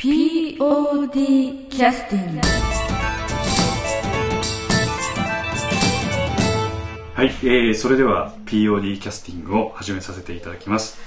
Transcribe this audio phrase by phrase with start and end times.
[0.00, 2.40] POD キャスティング
[7.14, 10.98] はい、えー、それでは POD キャスティングを始めさせていただきます。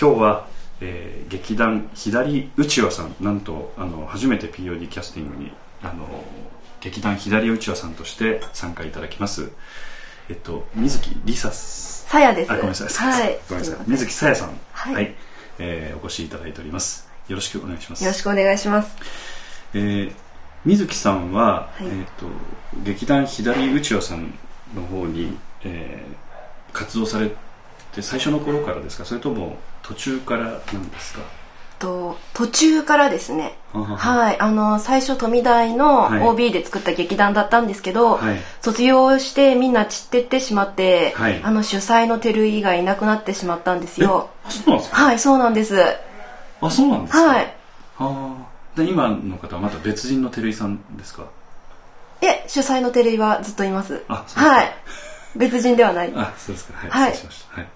[0.00, 0.46] 今日は、
[0.80, 5.52] えー、劇団左うちわさんなんとあの初めて POD キャスティングに
[5.82, 6.06] あの
[6.80, 9.50] 劇団左うちわさんとして参加いただきます。
[10.30, 12.52] えっと水木りささやです。
[12.52, 13.38] あごめんなさい、はい。
[13.50, 13.84] ごめんなさい。
[13.86, 14.58] 水木さやさん。
[14.72, 15.14] はい。
[15.58, 18.04] えーお越しいただいておりますよろしくお願いします。
[18.04, 18.96] よろしくお願いします。
[19.74, 20.12] えー
[20.66, 21.86] 水木さんは、はい。
[21.86, 22.26] えー、と
[22.84, 24.34] 劇団左うちわさん
[24.74, 26.20] の方に、えー
[26.72, 27.30] 活動され
[27.92, 29.04] て最初の頃からですか？
[29.04, 31.20] それとも途中からなんですか？
[31.80, 33.56] と途中からですね。
[33.72, 34.38] はい。
[34.40, 36.28] あの最初富大のはい。
[36.28, 38.36] OB で作った劇団だったんですけど、はい。
[38.60, 41.40] 卒業してみんな散ってってしまって、はい。
[41.42, 44.30] あの主催の照井がいなくなってしまったんですよ。
[44.44, 44.96] あそうなんですか？
[45.04, 45.76] はいそうなんです
[46.60, 47.22] あそうなんですか？
[47.24, 47.54] はい。
[47.98, 48.84] あー。
[48.84, 51.24] で今の方はまた別人の照井さんですか？
[52.22, 54.04] え主催の照井はずっといます。
[54.08, 54.40] あそうですか。
[54.42, 54.74] はい。
[55.36, 56.12] 別人ではない。
[56.14, 56.78] あそうですか。
[56.78, 57.12] はい、はい。
[57.12, 57.60] 失礼しました。
[57.60, 57.68] はい。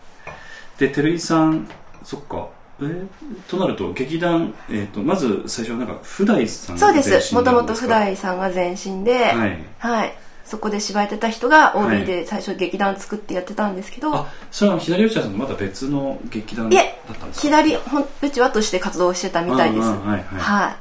[0.78, 1.68] で照井さん
[2.02, 2.48] そっか。
[2.80, 3.06] えー
[3.48, 7.34] となると劇団、えー、とまず最初はなんか普代さんがそうです。
[7.34, 9.32] もともと普代さんが前身で。
[9.32, 9.38] は
[9.78, 10.12] はいい、
[10.44, 11.98] そこで芝居やってた人がはい。
[12.02, 17.48] OB で最初劇団作ってやってたんですけど、あそれは左内さんとまた別の劇団だいえったんですか？
[17.48, 19.88] 左ほんうちわとして活動してたみたいです。
[19.88, 20.22] はいはい。
[20.24, 20.76] は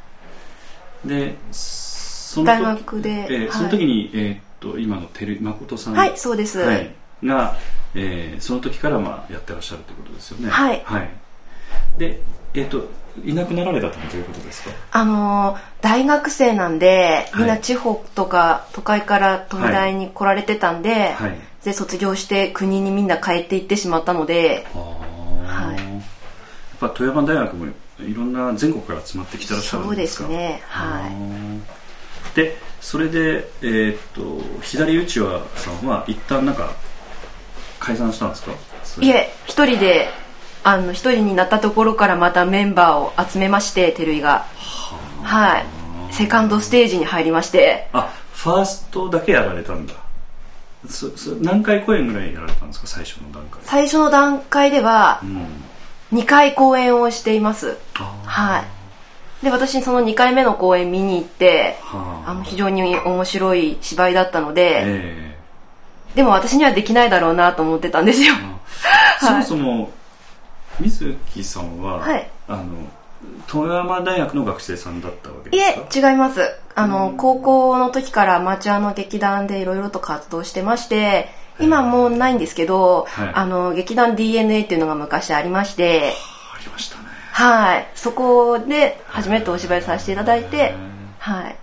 [1.06, 1.08] い。
[1.08, 3.19] でその時大学ではい。
[3.19, 6.59] えーその時に、えーっと今の照井誠さんはいそうです。
[6.59, 6.94] はい。
[7.23, 7.56] が、
[7.95, 10.50] えーその時からまあやってらっしゃるということですよね。
[10.50, 10.84] はい。
[11.97, 12.22] で
[12.53, 12.88] えーっと
[13.23, 14.72] いなくなられたということですか？
[14.92, 21.36] あのー大学生なんでみんはない地方とか都会から東大に来られてたんで,、はい。
[21.64, 24.81] で卒業して国にみんな帰っていってしまったのでああ、
[25.67, 25.75] はい。
[25.75, 26.03] やっ
[26.80, 27.67] ぱ富山大学も
[28.00, 30.61] いろんな全国から集まってきてらっしゃるそうですんですかね。
[30.67, 31.11] はい。
[31.11, 36.72] いでそれでえーっと左内輪さんは一旦なんか
[37.79, 38.52] 解散したんですか？
[39.02, 40.07] いえ一人で
[40.63, 44.46] あの一人になったところからまたメンバーを集めまして照井が。
[45.24, 45.66] はい。
[46.13, 47.90] セカンドステージに入りまして。
[47.94, 49.94] あファーストだけやられたんだ。
[50.90, 52.88] そそ何回公演ぐらいやられたんですか？
[52.88, 56.19] 最初の段階最初の段階ではうん。
[56.19, 57.78] 2回公演をしています。
[58.00, 59.46] あはい。
[59.46, 62.23] で私その2回目の公演見に行ってあ。
[62.28, 65.38] あの非常に面白い芝居だったので、え
[66.16, 68.35] でも私にはできないだろうなと思ってたんですよ。
[69.19, 69.91] そもそも
[70.79, 72.29] 水木さんは、はい。
[72.47, 72.63] あの
[73.47, 76.09] 富山大学の学生さんだったわけいですか？
[76.09, 76.41] え違います。
[76.75, 81.29] あの高校の時からアマチュアの劇団でいろいろと活動してまして
[81.59, 83.31] 今もうないんですけど、はい。
[83.34, 86.13] あの劇団 DNA っていうのが昔ありまして
[86.56, 87.05] ありましたね。
[87.31, 87.88] はい。
[87.95, 90.75] そこで初めてお芝居させていただいてへ
[91.19, 91.55] はい。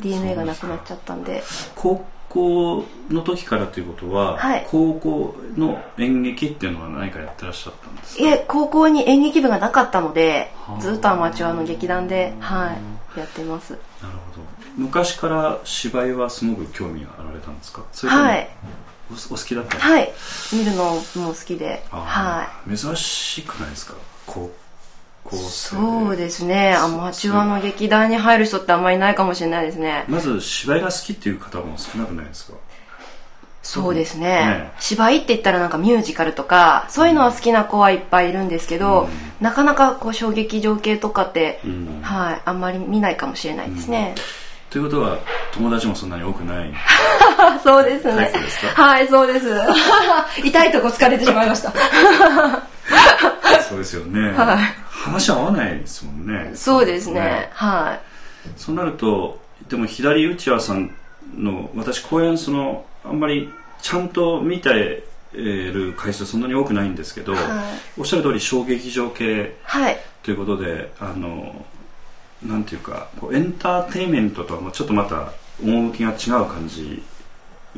[0.00, 1.42] DNA がなくなっちゃったんで。
[1.76, 2.04] 高
[2.36, 4.66] 校の時からということは、はい。
[4.70, 8.22] 高校の演劇っていうのは何かやってらっしゃったんですか？
[8.22, 10.80] いえ高校に演劇部がなかったのではあ。
[10.80, 12.76] ずっとアマチュアの劇団では
[13.16, 13.72] いやってます。
[13.72, 14.46] なるほど。
[14.76, 17.82] 昔から芝居はすごく興味があられたんですか？
[17.92, 18.48] それともはい。
[19.10, 19.92] おお好きだったんですか？
[19.92, 20.12] はい。
[20.52, 21.00] 見るのも
[21.32, 22.04] 好きでは
[22.66, 22.76] あー。
[22.76, 23.94] 珍しくないですか？
[24.26, 24.50] 高校
[25.32, 26.74] そうですね。
[26.74, 30.04] アマチュアの劇団に入る人ってあんまりいないかもしれないですね。
[30.08, 32.58] まず芝居が好きっていう方も少なくないですか？
[33.62, 34.28] そうですね。
[34.28, 34.72] ね。
[34.78, 39.08] 芝居って言ったらなんかミュージカルとかそういうのは好きな子はいっぱいいるんですけど、うん。
[39.40, 42.00] なかなかこう衝撃情景とかって、うん。
[42.02, 44.14] はいあんまり見ないかもしれないですね、
[44.70, 45.18] ということは
[45.52, 46.72] 友達もそんなに多くない。
[47.64, 48.30] そうですね。
[48.74, 49.48] はいそうです。
[50.44, 51.72] 痛いとこ疲れてしまいました。
[53.68, 54.58] そうですよね、 はい
[55.06, 56.50] 話合わないですもんね。
[56.54, 57.48] そうですね。
[57.52, 58.58] はい。
[58.58, 60.94] そうなるとでも左内輪さん
[61.36, 63.48] の私公演そのあんまり
[63.82, 67.42] ちゃんと見てる回数そんなに多くないんですけど、はい。
[68.00, 69.96] おっしゃる通り小劇場系はい。
[70.22, 71.64] ということであの
[72.42, 75.32] なんていうかこうエンターテインメントとはまあちょっとまた
[75.62, 77.02] 趣が違う感じ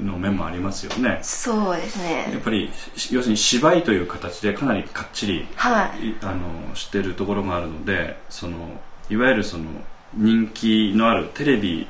[0.03, 1.19] の面もありますよね。
[1.23, 6.09] そうですやっねぱりし要するに芝居という形でかなりかっちりはい。
[6.09, 8.57] いあのしてるところがあるのでその
[9.11, 9.65] いわゆるその
[10.15, 11.87] 人気のあるテレビ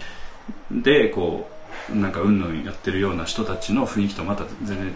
[0.70, 1.50] でこ
[1.92, 4.94] うなんかうんぬんやってるような人たちの雰囲気とまた全然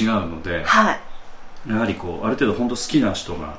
[0.00, 1.00] 違うのではい。
[1.70, 3.58] やはりこうある程度本当好きな人が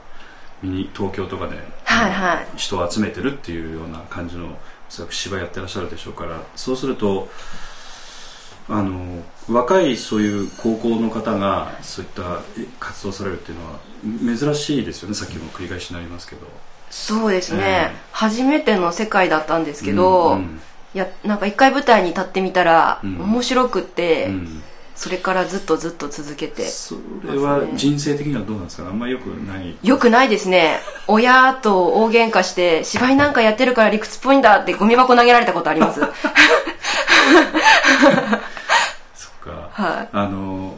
[0.95, 2.47] 東京とかで、はいはい。
[2.57, 4.49] 人を集めてるっていうような感じのお
[4.89, 7.29] そらく芝居やってらっしゃるでしょうからそうすると
[8.69, 13.79] あの若いそういう高校の方がそういったえ活動されるっていうのは
[14.37, 15.15] 珍しいですよね。
[15.15, 16.47] さっきも繰り返しになりますけど。
[16.89, 17.97] そうですね、ええ。
[18.11, 20.61] 初めての世界だったんですけど、うんうん。
[20.93, 23.21] いやなんか一回舞台に立ってみたら、うん。
[23.21, 24.63] 面白くって、うん。
[24.95, 26.65] それからずっとずっと続けて。
[26.67, 28.87] それは人生的にはどうなんですか？
[28.89, 29.77] あんまりよくない。
[29.81, 30.79] よくないですね。
[31.07, 36.01] 親と大喧嘩して芝居なんかやってるから理屈っぽいんだってゴミ箱投げられたことあります
[39.77, 40.09] はい。
[40.11, 40.75] あの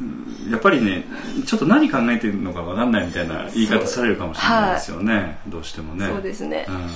[0.00, 1.04] うんやっぱりね
[1.46, 6.06] ちょっと何考えてるのか分かんないみたいな言い方されるかもしれないですよね、どうしてもね。
[6.06, 6.66] そうですね。
[6.68, 6.86] うん。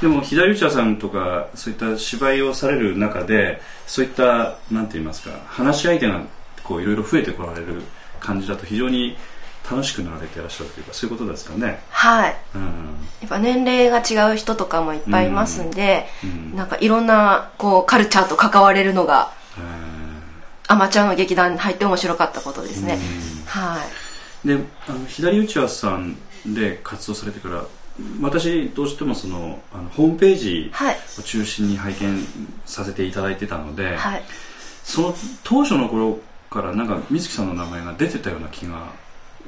[0.00, 6.22] でも左内さんとかそういった芝居をされる中でそういったなんて言いますか話し相手が
[6.64, 7.82] こういろいろ増えてこられる
[8.18, 9.16] 感じだと非常に
[9.70, 11.80] 楽しくなられていらっしゃるというかそういうことですかね。
[11.90, 12.36] はい。
[12.54, 12.62] うん。
[13.20, 16.56] やっぱ年齢が違う人とかもいっぱいいますんで、うん。
[16.56, 19.38] なんかいろんなこうカルチャーと関われるのが
[20.70, 22.96] アマチュアの劇団に入って面白かったことですね、
[23.46, 23.84] は
[24.44, 24.46] い。
[24.46, 24.54] で
[24.88, 27.64] あの左内さんで活動されてから
[28.22, 30.96] 私どうしてもそのあのホームページはい。
[31.18, 32.24] を中心に拝見
[32.66, 34.22] させていただいてたので、はい。
[34.84, 38.92] その当初の頃からなんか水木さんの名前が出てたような気が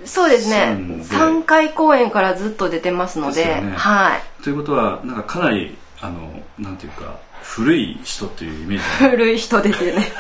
[0.05, 0.57] そうですね。
[0.57, 1.05] そうなんで。
[1.05, 3.75] 3回公演からずっと出てますのでね。
[3.77, 4.43] はい。
[4.43, 9.05] ということはなんかかなりあのなんていうか古い人っていうイメージ。
[9.05, 10.13] が 古い人ですよね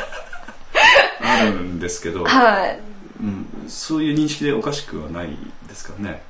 [1.22, 2.78] あるんですけど、はい。
[3.20, 5.36] うん、そういう認識でおかしくはない
[5.68, 6.22] ですかね。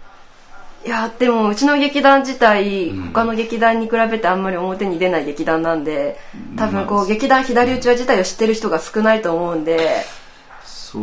[0.84, 3.12] いやでもうちの劇団自体、うん。
[3.12, 6.18] 他の劇団に比べてあんまり表に出ない劇団なんで
[6.56, 10.04] 多分こう、まあ劇団左打ちは自体を知ってる人が少ないと思うんで、
[10.64, 11.02] そう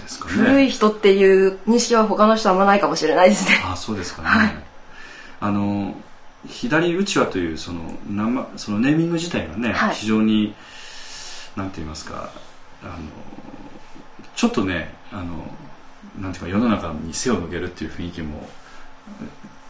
[0.00, 0.32] ですかね。
[0.34, 3.60] 古い人っていう認識は他の人はあんまないかもしれないですね。
[3.64, 4.54] あそうですかね、はい。
[5.40, 5.94] あの
[6.48, 7.80] 左うちわというその
[8.56, 9.94] そのネーミング自体がね、はい。
[9.94, 10.54] 非常に
[11.56, 12.30] なんて言いますか
[12.82, 12.94] あの
[14.34, 15.44] ちょっとねあの
[16.20, 18.48] なんていうか世の中に背を向けるっていう雰囲気も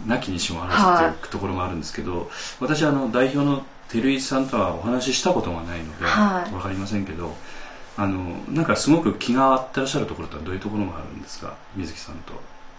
[0.06, 2.31] なきにしもあらずはいっていうところもあるんですけど、
[2.61, 6.55] 私あの代表の照井さんとはお話ししたことがないので、はい。
[6.55, 7.35] わかりませんけど
[7.97, 11.56] あのなんかすごく気が合ってらっしゃるところとはどういうところがあるんですか？
[11.76, 12.32] 水木さんと。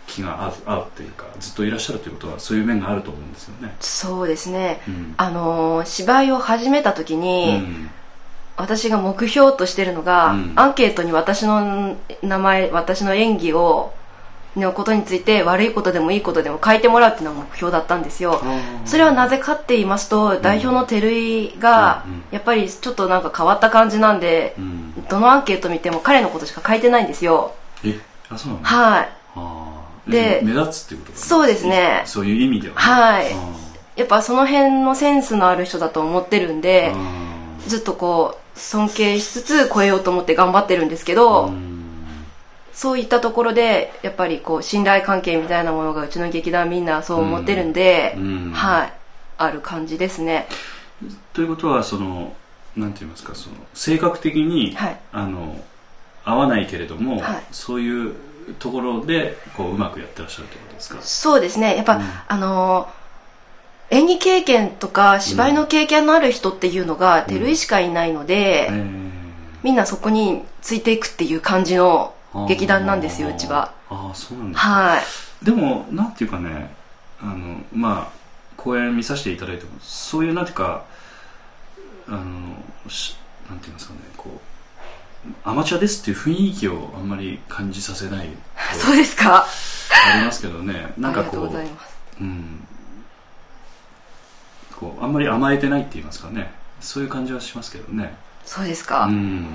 [0.08, 3.76] 気が合う合うっていうかずっといらっしゃるということはそういう面があると思うんですよね。
[3.82, 4.82] そうですね。
[4.88, 5.14] うん。
[5.18, 7.90] あのー芝居を始めた時に、うん
[8.58, 10.54] 私が目標としてるのが、うん。
[10.56, 13.94] アンケートに私の名前私の演技を
[14.56, 18.42] のことについて悪いことでもいいことでも書いてもらうっていうのが目標だったんですよ。
[18.86, 22.24] それはなぜかって言いますと、代表の照井がうんうん。
[22.32, 25.08] やっぱりちょっとなんか変わった感じなんで、うん。
[25.08, 27.54] どのアンケート見ても彼のことしか書いてないんですよ。
[27.86, 28.00] え
[28.30, 28.66] あそうなの？
[28.66, 29.10] はい。
[29.36, 30.12] あー。
[30.12, 31.26] でえ目立つっていうことかな？
[31.26, 32.02] そうですね。
[32.06, 32.82] そういう意味ではね。
[32.82, 33.34] はい。
[33.34, 33.38] あ
[33.96, 36.94] やっぱその辺のセンスのある人だと思ってるんで
[37.68, 41.84] ずっとこう尊敬しつつ超えようと思って頑張ってるんですけーど、うん。
[42.74, 48.52] そういったところでやっぱりこう信頼関係みたいなものがうちの劇団みんなそう思ってるんで、うん。
[48.52, 48.94] はい。
[49.38, 50.48] ある感じですね。
[51.34, 52.36] ということはその
[52.76, 55.00] なんて言いますかその性格的に、はい。
[55.12, 55.60] あの
[56.26, 57.44] 合わないけれども、はい。
[57.52, 58.14] そういう
[58.60, 61.02] ところでこううまくやってらっしゃるということですか？
[61.02, 61.76] そうですね。
[61.76, 62.04] やっぱ、うん。
[62.28, 63.07] あのー
[63.90, 69.08] 演技経験とか芝居の経験のある人っていうのが照井しかいないので、えー
[69.64, 72.14] みんなそこについていくっていう感じの
[72.48, 73.74] 劇団なんですようちは。
[73.90, 74.70] ああそうなんですか。
[74.70, 75.46] はい。
[75.46, 76.74] でもなんていうかね
[77.20, 78.18] あのまあ
[78.56, 80.86] 公演見させていただいてもそういうなんていうか
[82.08, 83.18] あのし
[83.50, 88.30] なんて言いますかねこうアマチュアですっていう雰囲気をあんまり感じさせない
[88.78, 89.48] そうですか。
[90.14, 91.98] ありますけどねなんかありがとうこうございます。
[92.22, 92.67] うん
[94.80, 96.52] こうあんまり甘えてないって言いますかね。
[96.80, 98.16] そういう感じはしますけどね。
[98.46, 99.46] そうですか、うん。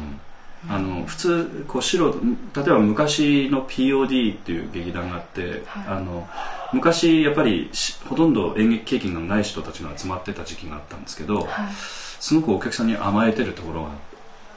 [0.69, 2.21] あの普通こう素人
[2.55, 5.85] 例えば昔の POD っていう劇団があって、はい。
[5.89, 6.29] あの
[6.73, 11.47] 昔やっぱりしほとんど演劇経験がない人たちが集まってた時期があったんですけど、はい。
[12.21, 13.91] すごくお客さんに甘えてるところが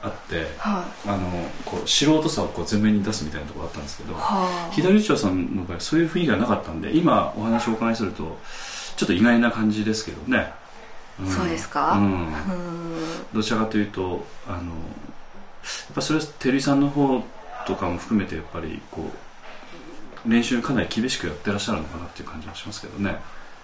[0.02, 1.28] あってはあの
[1.64, 4.14] こう素人さをこう前面に出すみたいなところがあったんですけど
[4.70, 8.38] 左内輪さんの場合そういう雰囲気がなかったんで今お話をお伺いすると
[8.96, 10.52] ちょっと意外な感じですけどね、
[11.22, 11.26] ん。
[11.28, 11.92] そうですか？
[11.92, 12.34] うん。
[12.34, 13.34] あうん。
[13.34, 14.64] どちらかというとあのやっ
[15.94, 17.22] ぱそれは照井さんの方
[17.66, 19.10] とかも含めてやっぱりこ
[20.26, 23.16] う練習かなり厳しくやってらっしゃるのかなっていう感じもしますけどね。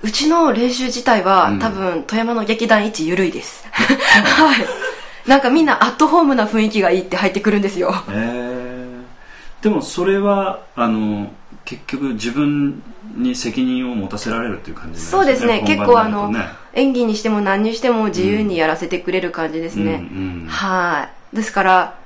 [0.02, 3.64] うちの練習自体は、うん多分富山の劇団一緩いです。
[3.70, 4.66] はい。
[5.28, 7.94] なんかみんなアットホームな雰囲気がいいって入ってくるんですよ。
[8.08, 9.62] えー。
[9.62, 11.32] でもそれはあの
[11.72, 12.82] 結局自分
[13.16, 15.62] に責任を持たせられるっていう感じなんそうですね。
[15.66, 16.30] 結構あの
[16.74, 21.36] 演技にしても何にしても自由にやらせてくれる感じですね、うんうんはい。
[21.36, 21.98] ですから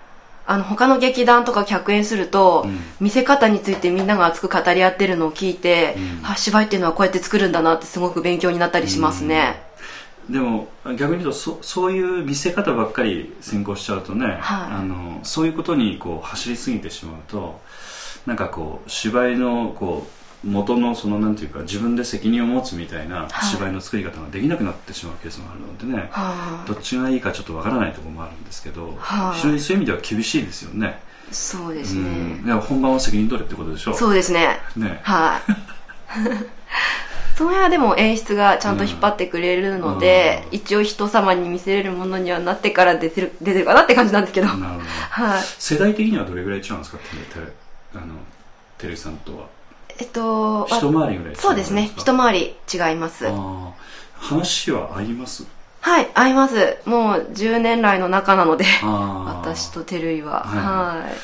[0.47, 2.79] あの他の劇団とか客演すると、うん。
[3.01, 6.27] 見せ方についてみんなが熱く語り合ってるのを聞いて、うん。
[6.27, 9.61] あ芝居っていうのはこうやって作るんだなってすごく勉強になったりしますね、
[10.31, 14.39] でも逆に言うとそそういう見せ方ばっかり先行しちゃうとね、はい。
[14.43, 17.61] あのそういうことにこう走りすぎてしまうと
[18.27, 20.07] なんかこう芝居のこ
[20.45, 23.31] う元のそのなんていうか自分で責任を持つみたいなはい。
[23.47, 29.37] 芝居の作り方ができなくなってしまうケースもあるのでね、はあどっちがいいかちょっとわからないところもあるんですけど、はい。
[29.37, 31.01] 非常にそういう意味では厳しいですよね。
[31.33, 32.11] そうですうね、
[32.43, 32.47] ん。
[32.47, 34.59] いや本番は責任取れってことでしょそうですね。
[34.77, 35.01] ね。
[35.03, 35.53] はい。
[37.37, 40.57] その辺はでも演出がちゃんと引っ張ってくれるので、うん。
[40.57, 45.43] 一応人様に見せれるものにはなってから出てる出てるかなって感じなんですけど、はい。
[45.59, 47.66] 世代的にはどれぐらい違うんですかテレテレ
[47.97, 48.15] あの
[48.79, 49.47] テレビさんとは？
[49.99, 51.91] えっと一回りぐらいそうですね。
[51.97, 53.27] 一回り違います。
[54.15, 55.47] 話は合います？
[55.81, 56.79] はい合います。
[56.85, 60.45] もう10年来の仲なので私と照井は。
[60.45, 61.01] はい。
[61.01, 61.15] はい。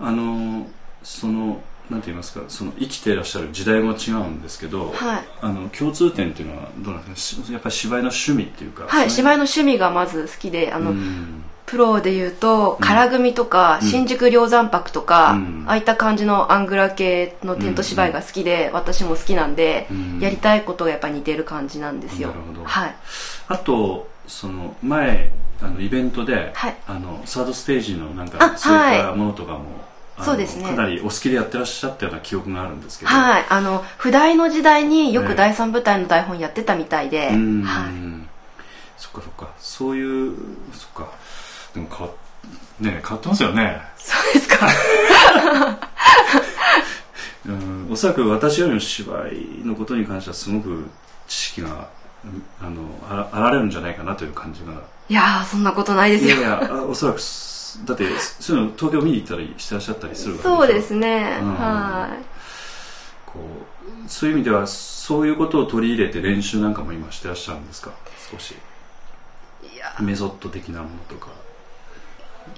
[0.00, 0.66] あのー
[1.02, 2.44] そのなんて言いますか？
[2.48, 5.24] その生きていらっしゃる時代も違うんですけど、はい。
[5.40, 7.46] あの共通点っていうのはどうなんですか？
[7.46, 12.88] しやっぱり芝居の趣味っていうかはい、芝居居の趣味がまず好きであの、うんプロで言うとうん。
[12.88, 13.88] 唐組とか、うん。
[13.88, 15.64] 新宿梁山泊とか、うん。
[15.68, 20.18] ああいった感じのアングラ系のテント芝居が好きで、私も好きなんで、うん。
[20.20, 22.28] やりたいことがやっぱ似てる感じなんですよ。
[22.28, 22.64] なるほど。
[22.64, 22.94] はい。
[23.48, 25.30] あとその前
[25.62, 26.76] あのイベントで、はい。
[26.88, 29.64] あのサードステージのなんあかそういったはいものとかも、
[30.16, 30.64] あのそうですね。
[30.64, 33.10] かなりお好きでやってらっしゃったような記憶があるんですけど。
[33.10, 33.44] はい。
[33.48, 35.28] あの不代の時代によええ。
[35.28, 37.92] く第三舞台の台本やってたみたいで、うん、はい。
[38.96, 39.48] そっかそっか。
[39.58, 40.34] そういう
[40.72, 41.08] そっか
[41.74, 42.12] でも変わ
[42.80, 43.80] ね変わってますよね。
[43.96, 44.66] そうですか。
[47.46, 50.88] うんおそらく私よりも芝居のことに関してはすごく
[51.26, 51.88] 知識が
[52.24, 54.72] うんあのあらあられるんじゃないかなという感じが。
[55.08, 56.36] いやーそんなことないですよ。
[56.36, 61.54] いやいやあおそらくすだってそういうの東京見に行ったりしてらっしゃったりするわけそうですね、うん。
[61.54, 62.24] はい。
[63.26, 63.38] こ
[64.06, 67.90] うそういう意味ではそういうことを取り入れて練習なんかも今してらっしゃるんですか？
[68.30, 68.54] 少し。
[69.74, 69.96] いや。
[70.00, 71.28] メソッド的なものとか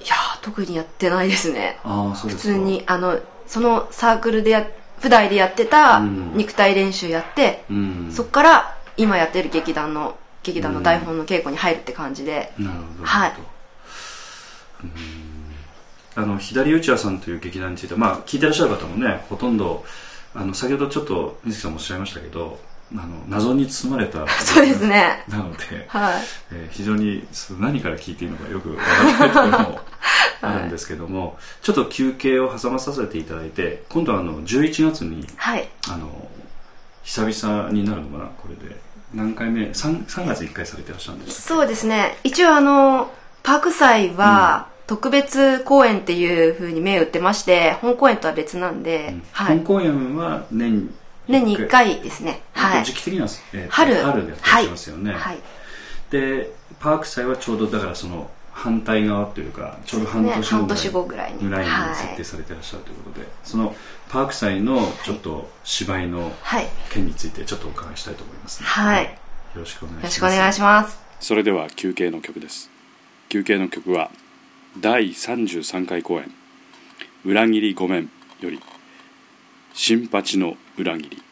[0.02, 1.78] いやー特にやってないですね。
[1.82, 4.66] 普通にあのそのサークルでや
[4.98, 6.32] 普代でやってたうん。
[6.36, 8.12] 肉体練習やって、うん。
[8.12, 13.30] そっから今やってる劇団の劇団の台本の稽古に入るって感じで、なるほどはい。
[13.30, 13.48] なるほど。
[14.84, 15.42] うん。
[16.14, 19.84] あの左内輪さんという劇団についてはまあ聞いてらっしゃる方もねほとんど
[20.34, 22.58] あの先ほどちょっと水木さんもおっしゃいましたけど
[22.94, 25.24] あの謎に包まれた そうですね。
[25.28, 26.14] なので、はい。
[26.52, 27.26] えー非常に
[27.58, 29.80] 何から聞いていいのかよくわからないところも
[30.42, 35.68] あるんですけども、ちょっと休憩を挟まさせていただいて今度はあの11月にはい。
[35.88, 36.28] あの
[37.02, 38.76] 久々になるのかなこれで。
[39.14, 42.16] 何回目？3, 3月1回されてらっしゃるんですそうですね。
[42.24, 43.10] 一応あの
[43.42, 50.90] パーク祭は特別公演っていうふうに銘打ってまして本公演とは別なんで、はい、本公演は年
[51.32, 52.42] 年に1回ですね。
[52.54, 52.84] はい。
[52.84, 53.94] 時期的には、えーと春。
[53.96, 55.38] 春でやってますよね、はい。
[56.10, 60.46] でパーク祭はちょうどだからその反対側というかちょうど半年後ね。
[60.46, 61.70] 半年後ぐらいにぐらいに。
[61.70, 63.74] はい設定されてらっしゃるということで、その
[64.10, 66.68] パーク祭のちょっと芝居のはい。
[66.90, 69.04] 件についてちょっとお伺いしたいと思います、はい。
[69.04, 69.10] よ
[69.56, 70.20] ろしくお願いします。
[70.20, 71.00] よろしくお願いします。
[71.20, 72.70] それでは休憩の曲です。
[73.30, 74.10] 休憩の曲は
[74.78, 76.30] 第33回公演
[77.24, 78.10] 「裏切りごめん」
[78.40, 78.60] より
[79.74, 81.22] 「新八の裏切り」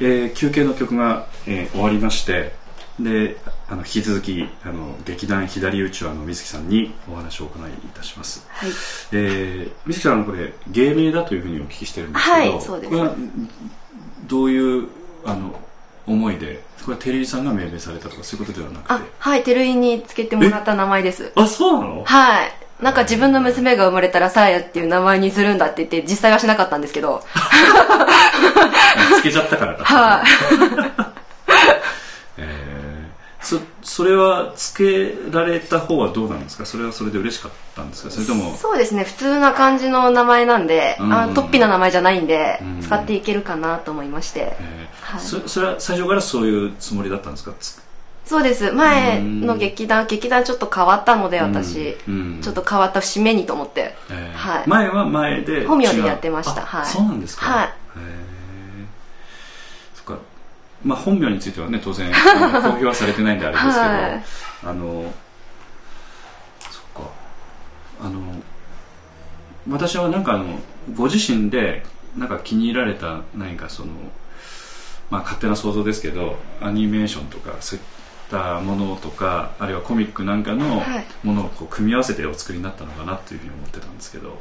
[0.00, 2.52] えー休憩の曲が、えー終わりまして
[3.00, 3.36] で
[3.68, 8.70] あの引き続きあの劇団左打ちわの水木さんにお話をお伺いいたします、はい。
[9.12, 12.90] えー水木さんこれ芸名だというふうにお聞きしてるんですけど、はいそうです。
[12.90, 13.14] これは
[14.26, 14.88] どういう
[15.24, 15.60] あの
[16.06, 21.32] 思いでこれは照井さんが命名されたとかそういうことではなくあてはい照井につけてもらった名前です。
[21.34, 22.04] あそうなの？
[22.04, 22.52] はい。
[22.80, 27.22] なんか自分の娘が生まれたらさやっていう名前にするんだって言って実際はしなかったんですけど
[29.18, 30.26] つけちゃったからかはい。
[32.38, 33.44] えー。
[33.44, 36.66] そそれはつけられた方はどうなんですか？
[36.66, 38.10] それはそれで嬉しかったんですか？
[38.10, 39.04] それともそうですね。
[39.04, 41.12] 普通な感じの名前なんで、うん。
[41.14, 42.82] あトッピーな名前じゃないんで、うん。
[42.82, 45.12] 使っていけるかなと思いまして、えー。
[45.16, 45.20] はい。
[45.20, 47.52] そそれは最初からそういうつもりだったんですか？
[47.60, 47.80] つ
[48.24, 48.72] そうです。
[48.72, 52.40] 前の劇団劇団ちょっと変わったので私、うん。
[52.42, 54.36] ちょっと変わった節目にと思って、えー。
[54.36, 54.64] はい。
[54.66, 56.62] 前は前で本名でやってました。
[56.62, 56.86] あはい。
[56.86, 57.46] そうなんですか。
[57.46, 57.72] はいへー
[59.94, 60.20] そっか
[60.86, 64.24] まあ本名についてはね当然公表はされてないんであれですけど、はい。
[64.64, 65.12] あの
[66.70, 67.10] そっか。
[68.00, 68.20] あの
[69.68, 70.60] 私はなんかあの
[70.94, 71.84] ご自身で
[72.16, 73.92] なんか気に入られた何かその
[75.10, 77.84] まあ勝手な想像ですけどアニメーションとかそういっ
[78.30, 81.04] たものとかあるいはコミックなんかのはい。
[81.24, 84.38] ものをこう組み合わせてお作りになったのかなというふうに思ってたんですけど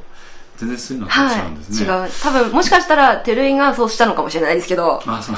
[0.58, 2.08] 全然そういうのと違うんですね、はい。
[2.08, 2.12] 違う。
[2.22, 5.02] 多分もしかしたら照井がそうしたのかもしれないですけど。
[5.06, 5.36] あそう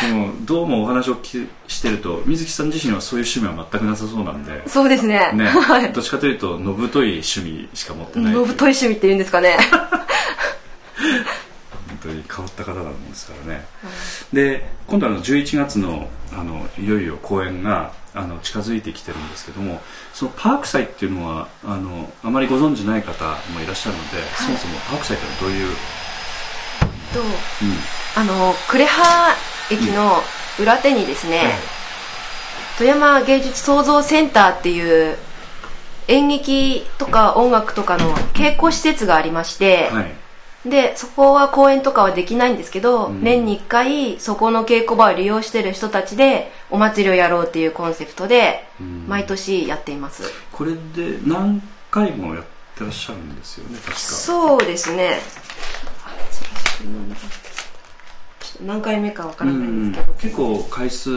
[0.00, 4.68] でもどうもお話を聞きしてると水木さん自身はそういう趣味は全くなさそうなんで。
[4.68, 5.32] そうですね。
[5.32, 5.46] ね。
[5.46, 5.92] はい。
[5.92, 8.32] どっちかというとのぶとい趣味しか持ってない。
[8.32, 9.56] のぶとい趣味って言うんですかね。
[11.88, 13.64] 本当に変わった方なんですからね、
[14.32, 19.80] で今度あの11月のあのいよいよ公演があの近づいてきてるんですけども
[20.12, 25.76] そのパーク祭っていうのはあのあまりご存知ない方もいらっしゃるので、そもそもパーク祭ってのはどういう、
[27.12, 27.26] とうん。
[28.16, 29.34] あの呉羽
[29.70, 30.22] 駅の
[30.58, 31.40] 裏手にですね、
[32.78, 35.16] 富山芸術創造センターっていう
[36.08, 40.14] 演劇とか音楽とかの稽古施設がありまして、はい。
[40.68, 43.22] でそこは公演とかはできないんですけど、うん。
[43.22, 49.04] 年に1回そこの稽古場を利用してる人たちでお祭りをやろうっていうコンセプトでうん。
[49.06, 53.96] 毎年やっています、これで何回もやってらっしゃるんですよね確か。
[53.96, 55.20] そうですね
[58.64, 61.10] 何回目かわからないんですけど、結構回数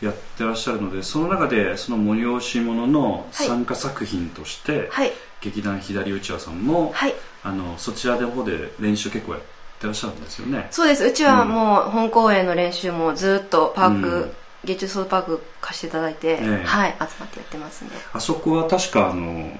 [0.00, 5.12] やってらっしゃるのでその中でその催し物の参加作品として、はい。
[5.40, 7.14] 劇団左打ちわさんも、はい。
[7.44, 9.42] あのそちらの方で練習結構やっ
[9.78, 10.66] てらっしゃるんですよね。
[10.70, 11.04] そうです。
[11.04, 14.32] うちはもう本公演の練習もずっとパーク、うん。
[14.64, 16.64] 芸術ソーパーク貸していただいて、ええ。
[16.64, 19.52] はい集まってやってますねあそこは確かあの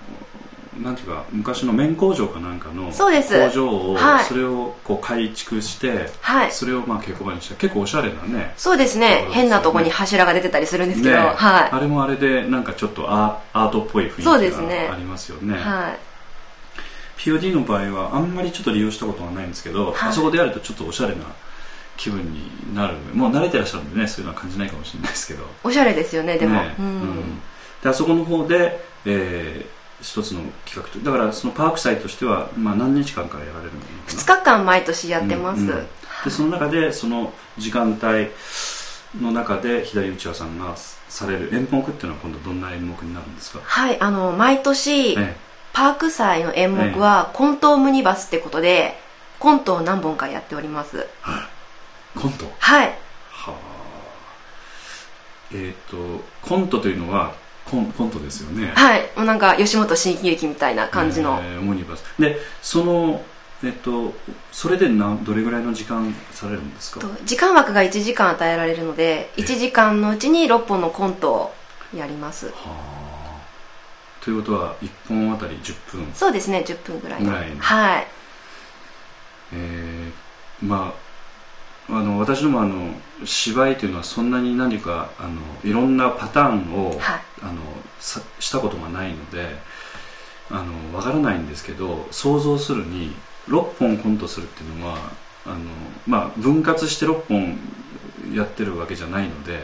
[0.83, 3.39] なんていうか昔の綿工場かなんかのそうです。
[3.39, 4.25] 工場を、はい。
[4.25, 6.53] それをこう改築して、はい。
[6.53, 9.09] それをまあ稽古場にして結構おしゃれなねそうですね。
[9.09, 9.35] そうですね。
[9.35, 11.71] 変なとこに柱が出てたりするんですけど、ねはい。
[11.71, 14.85] あれもあれでなんかちょっとアアートっぽい雰囲そうですね。
[14.87, 15.59] 気がありますよね。
[15.59, 15.99] はい。
[17.21, 20.09] POD の場合はあんまりちょっと利用したことはないんですけど、はい。
[20.11, 21.23] あそこでやるとちょっとおしゃれな
[21.97, 25.45] 気分になるもう慣れてらっしゃるんでねそういうのは感じないかもしれないですけど。
[25.65, 26.87] おしゃれですよねでも、ねうん。
[26.87, 27.41] うん。
[27.83, 34.13] であそこの方で、えー一つの企画とだからそのパーク祭としては、まあ、何日間からやられるのかな。
[34.13, 35.87] 2日間毎年やってます、うんうん。
[36.25, 38.29] でその中でその時間帯
[39.21, 45.37] の中で左内輪さんがされる演目っていうのは今度どんな演目になるんですか、はいあの毎年、え
[45.73, 48.99] パーク祭の演目は、コントムニバスってことで
[49.39, 51.07] コントを何本かやっております。
[52.17, 52.47] えコント？
[52.59, 52.99] はい。
[53.31, 53.55] はあ。
[55.53, 55.97] えっ、と
[56.43, 57.33] コントというのは
[57.71, 58.73] コンコントですよね。
[58.75, 59.03] はい。
[59.17, 63.23] もうなんか吉本新喜劇みたいな感じの、えーオムニバスでその
[63.65, 64.15] えっと
[64.53, 67.01] それでなどれぐらいの時間されるんですか？
[67.01, 71.55] と時間枠が1時間与えられるのでえ1時間のうちに6本のコントを
[71.97, 72.47] やります。
[72.49, 74.25] はあ。
[74.25, 76.11] ということは1本あたり10分？
[76.15, 76.65] そうですね。
[76.67, 77.31] 10分ぐらいの。
[77.31, 77.61] ぐらいの。
[77.61, 78.07] はい。
[79.55, 81.08] えーまあ
[81.91, 82.91] あの私どもあの
[83.25, 87.21] 芝居というのはそんなに何かあのいろんなパターンを、はい。
[87.43, 87.61] あの
[88.01, 89.57] さしたことがないので
[90.51, 93.13] あのわからないんですけど想像するに
[93.49, 94.97] 6本コントするっていうのは
[95.47, 95.59] あの、
[96.07, 97.59] まあ、分割して6本
[98.35, 99.63] やってるわけじゃないので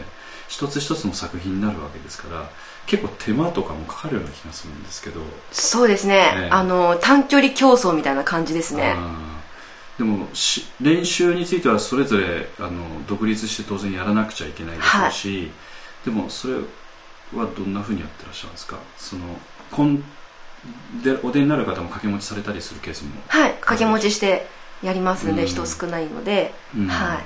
[0.48, 2.50] 一つ一つの作品になるわけですから
[2.87, 5.20] 結構手間とかもかかるような気がするんですけど。
[5.52, 6.48] そうですね、ええ。
[6.50, 8.94] あの短距離競争みたいな感じですね
[9.98, 15.50] でもし練習についてはそれぞれあの独立して当然やらなくちゃいけないでしょうし、
[16.04, 16.54] でもそれ
[17.35, 18.78] はどんなふうにやってらっしゃるんですか？
[18.96, 19.22] その
[19.70, 20.02] こん
[21.02, 24.46] でお出になる方も掛け持ちされたりするケースもはい掛け持ちして
[24.83, 25.48] やりますんで、うん。
[25.48, 26.88] 人少ないので、うん。
[26.88, 27.24] はい。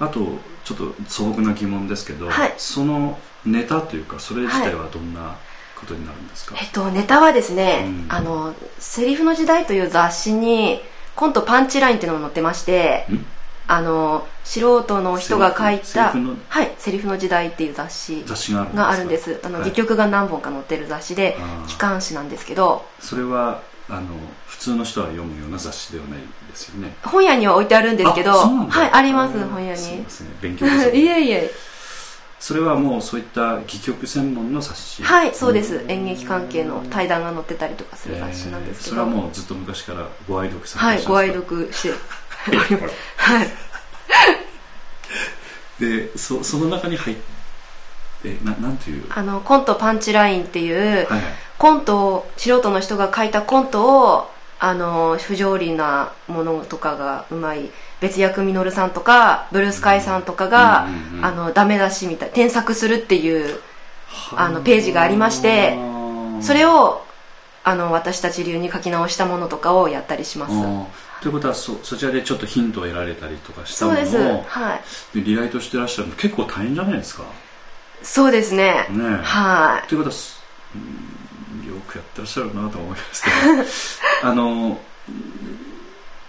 [0.00, 0.20] あと
[0.64, 2.54] ちょっと素朴な疑問ですけど、はい。
[2.58, 5.36] そのネタというかそれ自体はどんな
[5.74, 8.06] ことになるんですか、えっと、ネタはですね、うん。
[8.08, 10.80] あの、セリフの時代という雑誌に、
[11.18, 13.26] コントパンチラインっていうのが載ってましてん、
[13.66, 19.70] あの、素人の人が書いた、はい、セリフの時代っていう雑誌があるんですあの、はい。
[19.70, 24.06] 戯曲が何本か載ってる雑誌で機関誌なんですけど、それはあの
[24.46, 26.94] 普通の人は読むような雑誌ではないですよね？
[27.02, 29.76] 本屋には置いてあるんですけど、はい、あります、本屋に。
[29.76, 30.10] すいま。
[30.10, 30.26] せん。
[30.40, 30.70] 勉強で。
[30.78, 31.50] す いえいえ。
[32.40, 35.84] それはもうそういった戯曲専門の雑誌はい、そうです。
[35.84, 38.96] ん演劇関係の対談が載ってたりとかする雑誌なんですけど。
[38.96, 41.90] えーそれはもうずっと昔からご愛読さはい、れてらっしゃるご愛読して。
[43.16, 43.48] はい。
[45.80, 47.22] でそその中に入って
[48.24, 49.04] えななんていう？
[49.10, 51.22] あの、コントパンチラインっていう、はいはい
[51.58, 57.70] コントを、素人の人が書いたコントを、あの、不条理なものとかがうまい、
[58.00, 63.60] 別役みのるさんとか、ブルースカイさんとかが、うんうんうんあの、ダメ出しみたい、添削するっていう、
[64.36, 65.78] あのページがありまして
[66.40, 67.04] それをを、
[67.64, 70.54] あの、私たち流に書き直したものとかをやったりします。
[71.20, 74.48] ということはそそちらでちょっとヒントを得られたりとかしたものをそうです。
[74.48, 75.18] はい。
[75.18, 77.24] でリライトしてらっしゃるの結構大変じゃないですか
[78.02, 78.86] そうですね。
[78.90, 79.88] ねえはい。
[79.88, 80.40] ということはす
[80.76, 83.36] うんよくやってらっしゃるなと思いますけど
[84.30, 84.80] あの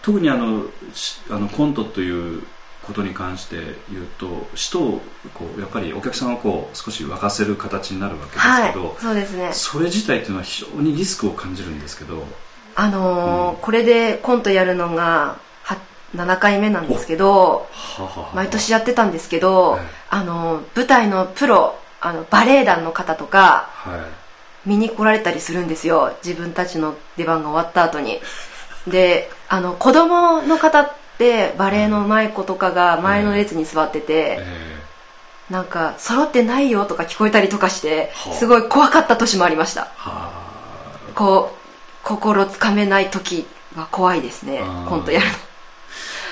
[0.02, 2.44] 特にあのしあのコントという
[2.84, 3.58] ことに関して
[3.92, 5.02] 言うと人を
[5.34, 8.96] こうやっぱりお客さんをこう少し沸かせる形になるわけですはいけど、。
[9.00, 9.50] そうですね。
[9.54, 12.26] それ自体っていうのは非常にリスクを感じるんですけど
[12.76, 15.78] あのーうんこれでコントやるのが、は、
[16.16, 24.20] 7回目なんですけど、ははは毎年やってたんですけど、はいあの、舞台のプロ、あの、バレエ団の方とか、はい
[24.66, 26.18] 見に来られたりするんですよ。
[26.24, 28.20] 自分たちの出番が終わった後に。
[28.88, 34.76] で、あの、子供の方って、バレエの上手い子とかが前の列に座ってて、え
[35.50, 39.88] なんか、揃ってないよとか聞こえたりとかしてはあ、すごい怖かった年もありました。
[41.16, 41.60] こう、
[42.04, 44.62] 心つかめない時は怖いですね。
[44.88, 45.34] コントやるの。
[45.34, 45.38] あ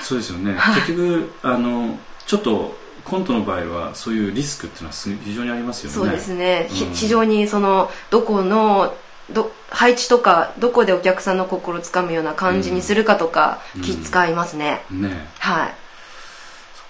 [0.02, 0.56] そうですよね。
[0.74, 5.94] 結局あのちょっとコントの場合はそういうリスクっていうのはす非常にありますよね。
[5.94, 6.94] そうですね、ひうん。
[6.94, 8.94] 非常にそのどこの
[9.30, 13.82] ど配置とかどこでお客さんの心をつかむような感じにするかとか、うん。
[13.82, 15.26] 気使いますね、ね。
[15.38, 15.74] はい。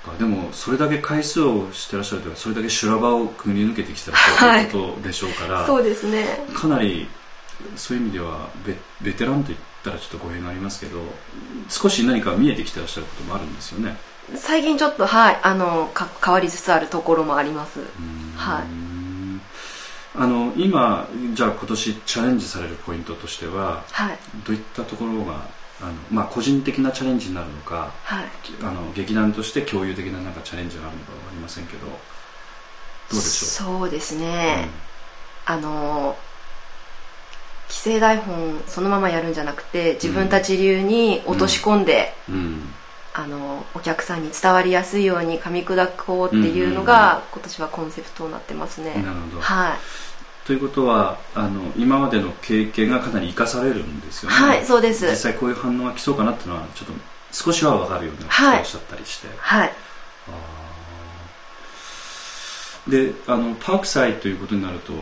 [0.04, 0.18] そっか。
[0.18, 6.44] でもそれだけ回数をしてらっしゃるというかそれだけ修羅場をくぐり抜けてきたということ でしょうから、そうですね。
[6.54, 7.08] かなり
[7.76, 11.00] そういう意味ではベベテランと言ったらちょっと語弊がありますけど
[11.68, 13.96] 少し何か見えてきてらっしゃることもあるんですよね。
[14.36, 15.38] 最近ちょっとはい。
[15.42, 17.80] あのか変わりつつあるところもあります。
[18.36, 18.97] はい
[20.14, 24.18] あの今じゃあ今年チャレンジされるポイントとしてははい。
[24.46, 25.46] どういったところが
[25.80, 28.24] あの、まあ、個人的なチャレンジになるのかはい。
[28.62, 31.92] あの劇団として共有的ななんかチャレンジがあるのかわかりませんけどど
[33.12, 34.68] うでしょそうですう、ね、
[35.46, 36.16] あの
[37.68, 42.34] 既成台本そのままやるんじゃなくて自分たち流に落とし込んで、うん。
[42.34, 42.62] うん
[43.18, 48.94] あのお客さんに伝わりやすいように噛み砕こうっていうのが、今年はコンセプトになってますね。
[48.94, 49.40] なるほど。
[49.40, 50.46] はい。
[50.46, 54.36] ということはあの今までの経験がかなり生かされるんですよね。
[54.36, 55.04] はいそうです。
[55.10, 56.92] 実際こういう反応が来そうかなっていうのはちょっと
[57.32, 59.68] 少しは分かるような気はいがしちゃったりして、はい。
[59.68, 63.12] あー。
[63.12, 64.92] であのパーク祭ということになると、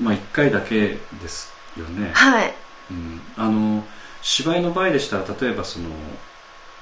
[0.00, 2.54] まあ、1回だけですよね、はい。
[2.90, 3.84] うん、あの
[4.20, 5.88] 芝居の場合でしたら例えばその、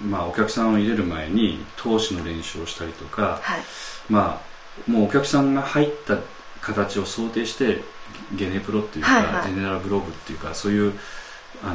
[0.04, 3.60] まあ、お客さんを入れる前に投資の練習をしたりとか、はい。
[4.08, 4.40] ま
[4.88, 6.18] あ、もうお客さんが入った
[6.60, 7.82] 形を想定して
[8.34, 9.42] ゲネプロっていうか、はいはい。
[9.44, 10.92] ジェネラルブログっていうかそういう
[11.62, 11.74] あ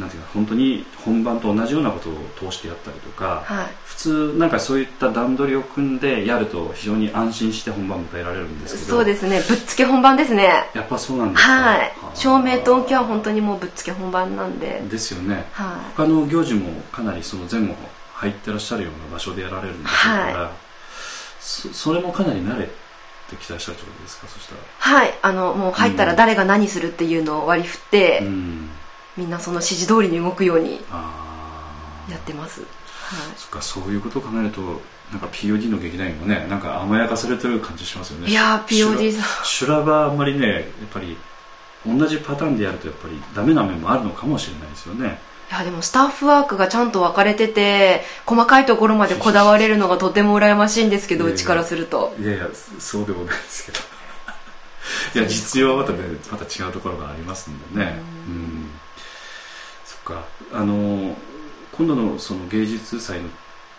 [0.00, 3.66] なんていうか本当に本番と同じようなことを通してやったりとか、はい。
[3.84, 9.40] 普通なんかそういった段取りを組んでやると非常に安心して本番を迎えられるんですけどそうですね。
[9.46, 10.64] ぶっつけ本番ですね。
[10.74, 11.92] やっぱそうなんですかはい。
[12.14, 14.82] 照明と音響は本当にもうぶっつけ本番なんで。
[14.90, 15.46] ですよね。
[15.52, 17.76] は他の行事もかなりその前後
[18.14, 20.50] 入ってらっしゃるような場所でやられるんでしょうから、
[21.40, 22.66] そそれもかなり慣れ
[23.28, 24.26] てきてらっしゃるってことですか？
[24.28, 24.60] そしたら。
[24.60, 25.14] いはい。
[25.22, 28.70] あのもう入ったら誰が何するっていうのを割り振って、うん
[29.16, 30.80] みんなその指示通りに動くように
[32.08, 32.68] やってます、はい。
[33.36, 34.60] そっかそういうことを考えると
[35.10, 38.30] なんか POD の劇団員もねなんか甘やかされてる感じしますよね。
[38.30, 39.44] いやー POD さん。
[39.44, 41.16] 修羅場あんまりねやっぱり
[41.84, 45.18] 同じパターンでやるとやっぱりダメな面もあるのかもしれないですよね。
[45.50, 52.14] いやでもスタッフワークがちゃんと分かれてて細かいところまでこだわれるのがとても羨ましいんですけどうちからすると。
[52.20, 53.78] いやいやそうでもないですけど。
[55.16, 55.98] いや実用はまたね
[56.30, 57.98] また違うところがありますんでね。
[58.28, 58.70] うん
[60.10, 61.14] かあの
[61.72, 63.28] 今度のその芸術祭の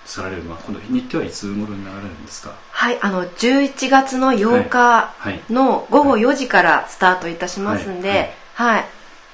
[0.05, 2.55] されるのは今度日程はいつ頃になられるんですか？
[2.71, 8.85] はいあの11月の8日はいの午後4時からスタートいたしますんではい、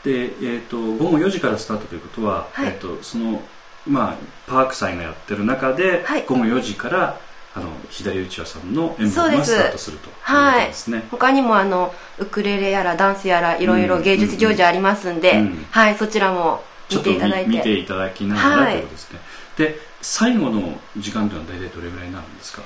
[0.04, 2.68] で、えー、と午後4時からスタートということは、はい。
[2.68, 3.42] えー、とその、
[3.86, 4.16] まあ、
[4.48, 6.26] パーク祭がやってる中で、はい。
[6.26, 7.20] 午後4時から
[7.56, 11.04] あの左打ち輪さんの演舞がスタートするということはいですね。
[11.10, 15.38] 他にもあのウクレレやらダンスやらいろいろ芸術行事ありますんで、うん。
[15.38, 19.20] うんはいそちらも見見見ていただきながらはいということですね。
[19.58, 22.62] で最後の時間というのは大体どれぐらいになるんですか？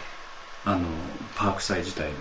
[0.65, 0.87] あの
[1.35, 2.11] パーク祭自体の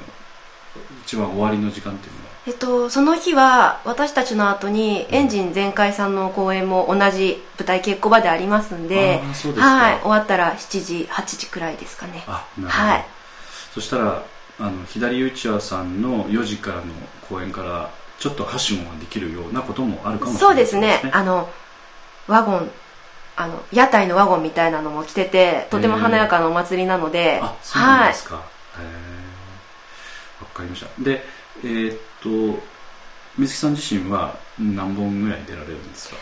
[1.05, 2.31] 一番終わりの時間っていうのは。
[2.47, 9.21] えっと、その日は私たちの後にエンジン全開さんの公演も同じ舞台稽古場でありますんで
[9.57, 12.25] はい、終わったら7時8時くらいですかね。
[12.27, 13.05] あなるほど、はい。
[13.75, 14.25] そしたら
[14.59, 16.83] あの左打ち輪さんの4時からの
[17.29, 21.11] 公演からちょっとはしごができるようなこともあるかもしれないそうですね。
[21.13, 21.49] あの
[22.26, 22.70] ワゴン
[23.37, 28.38] あの屋台のワゴンみたいなのも来ててとても華やかなお祭りなのであそうなんはいですか、へ
[28.80, 31.02] えわかりました。
[31.02, 31.24] で
[31.64, 31.98] えーっ
[32.56, 32.61] と
[33.38, 36.16] 水木さん自身は何本ぐらい出られるんですか？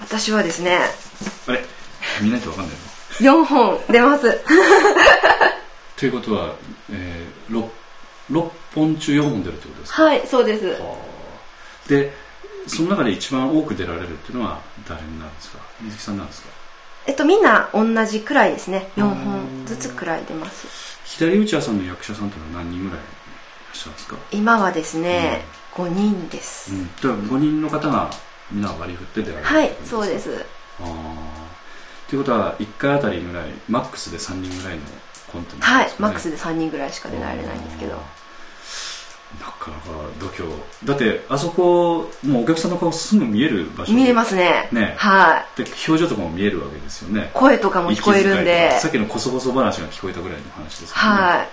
[0.00, 0.78] 私はですね
[1.46, 1.64] あれ？
[2.22, 2.76] 見ないとわかんない
[3.22, 4.40] の？4本出ます。
[5.96, 6.54] ということは、
[6.92, 7.68] えー、6,
[8.30, 10.02] 6本中4本出るってことですか？
[10.04, 10.66] はいそうです。
[10.80, 11.88] はあ。
[11.88, 12.12] で
[12.66, 15.58] その中で一番多く出られるっていうのは誰になるんですか？
[15.82, 16.48] 水木さんなんですか？
[17.06, 18.90] えっとみんな同じくらいですね。
[18.96, 20.66] 4本ずつくらい出ます。
[21.04, 23.08] 左打ち屋さんの役者さんというのは何人ぐらいいら
[23.72, 25.42] っしゃるんですか、今はですね、
[25.74, 28.10] 5人です、うん、だから5人の方が
[28.50, 30.44] みんな割り振って出られるはいそうです。
[30.80, 34.82] ああということは1回あたりぐらいマックスで3人ぐらいの
[35.32, 37.98] コンテンツはい、マックスで3人ぐらいしか出られないんですけど
[39.40, 40.54] なかなか度胸。
[40.84, 43.92] だってあそこもうお客さんの顔すぐ見える場所。
[43.92, 44.68] 見えますね。
[44.72, 44.94] ね。
[44.96, 45.62] はい。
[45.62, 47.30] で表情とかも見えるわけですよね。
[47.34, 48.78] 声とかも聞こえるんで。
[48.80, 51.48] さっきのこそこそ話が聞こえたぐらいの話ですけどね、はい。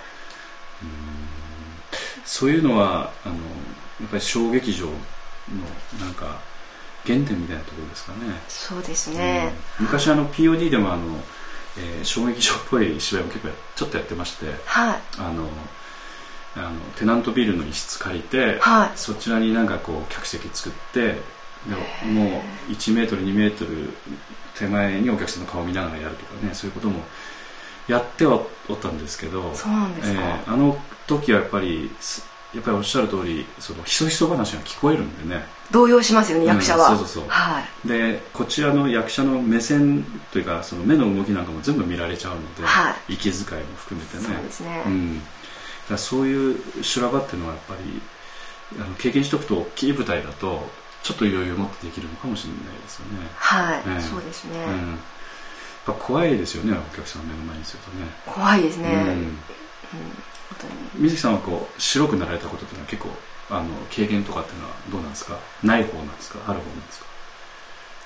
[2.24, 3.34] そういうのはあの
[4.00, 4.92] やっぱり小劇場の
[6.00, 6.40] なんか
[7.04, 9.86] 原点みたいなところですかね、そうですね、うん。
[9.86, 11.02] 昔あの POD でもあの、
[11.78, 14.46] えー小劇場っぽい芝居も結構ちょっとやってまして。
[14.64, 15.00] はい。
[15.18, 15.48] あの
[16.56, 18.90] あのテナントビルの一室借りて、はい。
[18.96, 21.00] そちらになんかこう客席作って
[21.68, 21.74] で
[22.10, 23.90] もう1メートル2メートル
[24.58, 27.00] 手前にお客さんの顔を見ながらやるとかねそういうことも
[27.88, 35.44] やってはおったんですけどそうなんですか、えーあの時はやっぱりすやっぱりおっしゃる通りそのひそひそ話が聞こえるんでね。
[35.70, 37.28] 動揺しますよね役者は、うんそうそうそう。
[37.28, 37.88] はい。
[37.88, 44.22] でこちらの役者の目線というかその目の動きなんかも全部見られちゃうので、は息遣いも含めてね。
[44.22, 45.22] そうですね、うん、
[45.90, 48.02] だそういう修羅場っていうのはやっぱり
[48.80, 50.68] あの経験しておくと大きい舞台だと
[51.02, 54.00] ちょっと余裕を持ってできるのかもしれないですよね、はい、ええ。
[54.00, 54.98] そうですね、うん、やっ
[55.86, 58.98] ぱ怖いですよねお客さんの目の前にするとね、怖いですね、うん。
[58.98, 59.04] うん。
[59.06, 59.14] 本
[60.60, 60.72] 当に。
[60.96, 63.10] 水木さんはこう白くなられたことっていうのは結構
[63.48, 65.38] あの経験とかっていうのはどうなんですか？
[65.62, 66.40] ない方なんですか？
[66.48, 67.06] ある方なんですか？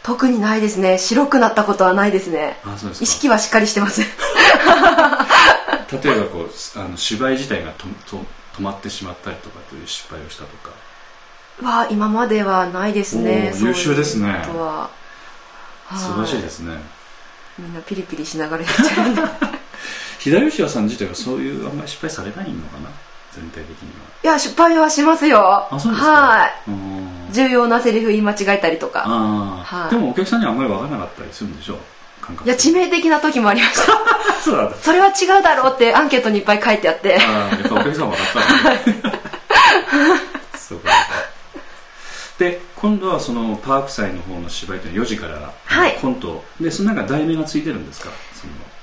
[0.03, 0.99] 特にないですね。
[0.99, 2.59] 白くなったことはないですね。
[3.01, 4.03] 意識はしっかりしてます
[5.93, 8.25] 例えばこうあの芝居自体がとと
[8.55, 10.71] 止まってしまったりとかという失敗をしたとか。
[11.63, 13.53] は今まではないですね。
[13.61, 14.43] 優秀ですね。
[14.47, 14.91] とは。
[15.93, 16.77] 素晴らしいですすね。
[17.59, 19.11] みんなピリピリしながらやっちゃう。
[19.11, 19.23] ん で
[20.19, 22.91] 左吉和さん自体はそういうあんまり失敗されないのかな？
[23.33, 23.89] 全体的に
[24.23, 25.39] いや失敗はしますよ。
[25.39, 26.11] はあそうですか。
[26.11, 26.53] はい。
[26.69, 27.29] うん。
[27.33, 29.89] 重要なセリフ言い間違えたりとか。
[29.91, 31.79] でもお客さんにはあんまり分からなかったりするんでしょう
[32.21, 32.49] 感覚。
[32.49, 33.93] いや致命的な時もありました。
[34.43, 34.77] そうなんだ。
[34.81, 37.19] それは違うだろうってアンケートにいっぱい書いてあって。
[37.21, 38.71] ああやっぱお客さん分かった
[40.55, 40.91] んそうか。
[42.39, 45.99] で今度はそのパーク祭の方の芝居というのは4時からはい。
[46.01, 46.43] コント。
[46.61, 48.11] でその中題名がついてるんですか？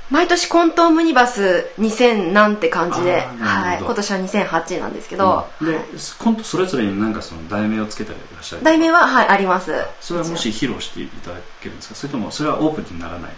[0.10, 5.68] 毎年コントムニバス2000なんて感じで、はい、今年は2008なんですけど、うん。
[5.68, 5.86] ではい
[6.18, 9.74] コントそれぞれになんかその題名をつけたりいらっしゃる題名は、はい、あります。
[10.00, 11.96] それはもし披露していただけるんですか？
[11.96, 13.32] それともそれはオープンにならない？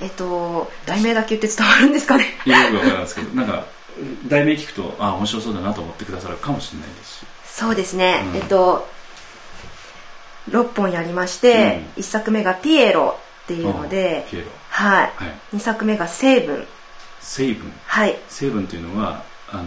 [0.00, 2.24] えっと題名だけ言って伝わるんですかね？
[2.46, 3.34] いろいろ分からないですけど。
[3.34, 3.64] なんか
[4.28, 7.26] 題名聞くとああ面白そうだなと思ってくださるかもしれないですし。
[7.46, 8.36] そうですね、うん。
[8.36, 8.86] えっと
[10.50, 15.12] 6本やりまして、1作目がピエロっていうのであピエロはい。
[15.16, 15.56] はい。
[15.56, 16.66] 2作目が成分。
[17.20, 17.72] 成分。
[17.86, 18.16] はい。
[18.28, 19.64] 成分っていうのはあの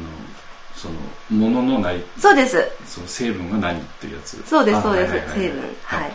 [0.75, 0.95] その
[1.31, 2.63] もののないそうです。
[2.85, 4.41] その成分が何っていうやつ。
[4.47, 5.11] そうですそうです。
[5.11, 5.39] あはいはいはい。
[5.39, 5.61] 成分。
[5.83, 6.09] ははい。
[6.09, 6.13] い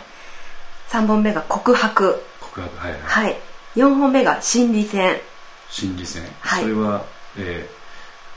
[0.89, 2.23] 3本目が告白。
[2.39, 2.91] 告白はい。
[2.91, 3.01] はい。
[3.25, 3.37] はい
[3.75, 5.19] 4本目が心理戦。
[5.69, 6.23] 心理戦。
[6.39, 6.61] はい。
[6.61, 7.03] それは
[7.37, 7.75] えー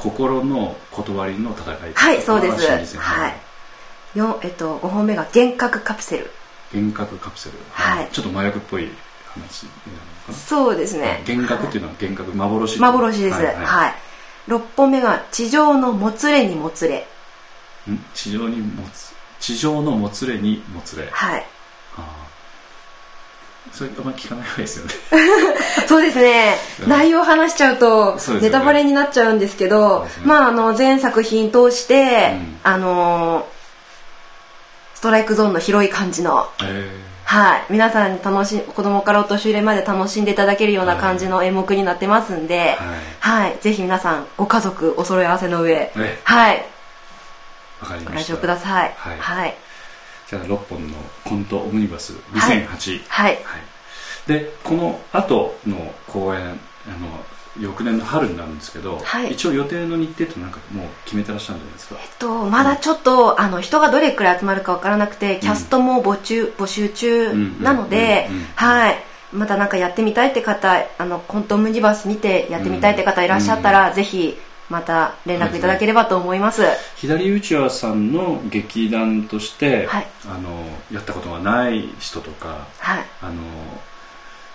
[0.02, 1.92] 心の断りの戦い。
[1.94, 2.62] はいそうです。
[2.62, 3.00] 心理戦。
[3.00, 4.18] はい。
[4.18, 6.30] よえっと5本目が幻覚カプセル。
[6.74, 7.56] 幻覚カプセル。
[7.72, 8.08] はい。
[8.12, 8.88] ちょっと麻薬っぽい
[9.26, 11.22] 話になるのかそうですね。
[11.26, 13.94] 幻覚っていうのは幻覚幻幻ですはいい、ははい
[14.48, 17.06] 6本目が地上のもつれにもつれ
[17.88, 21.46] ん地上にもつ地上のもつれにもつれはい
[21.96, 22.28] ああ
[23.70, 24.92] それあんまり聞かない方がいいですよね
[25.86, 26.54] そうですね
[26.88, 33.46] 内容話しちゃうとネタバレになっちゃうんですけどまああの全作品通して、あの
[34.94, 36.90] ストライクゾーンの広い感じのえ
[37.28, 37.66] はい。
[37.68, 42.76] 皆さんに楽しん子供からお年寄りまで楽しんでいただけるような感じの演目になってますんで、
[43.20, 43.48] はい。
[43.50, 46.64] はい、ぜひ皆さんご家族お揃い合わせの上、えはい。
[47.82, 48.32] わかりご来ました。
[48.32, 48.94] 場ください。
[48.96, 49.18] はい。
[49.18, 49.54] はい、
[50.30, 53.34] じゃあ6本のコントオムニバス2008はい。
[53.34, 53.62] はい。
[54.26, 56.58] でこの後の公演あの
[57.60, 59.32] 翌年の春になるんですけど、はい。
[59.32, 61.96] 一応予定の日程となんかもう決めてらっしゃるんじゃないですか？
[62.00, 68.98] えっと、まだちょっと、あの人がどれくらい集まるかわからなくて、キャストも募集募集中なのでうんうんうんうんはい。
[69.30, 74.38] またなんかやってみたいって方あのコントオムニバス見てやってみたいって方いらっしゃったら、ぜひ
[74.70, 76.62] また連絡いただければと思います、
[76.96, 80.06] 左内輪さんの劇団として、はい。
[80.30, 83.04] あのやったことがない人とかはい。
[83.20, 83.34] あの、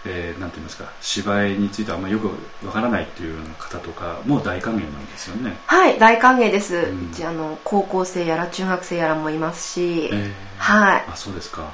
[0.06, 2.28] えーなんて言いますか芝居についてあんまりよく
[2.66, 10.32] わからないっていうような方とかも大歓迎なんですよね、はい大歓迎です、ううんちあの高校生やら中学生やらもいますし、えー。
[10.58, 11.06] はい。
[11.08, 11.72] あそうですか。